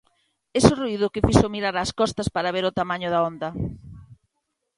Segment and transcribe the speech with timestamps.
[0.59, 3.49] Ese ruído que fixo mirar ás costas para ver o tamaño da onda.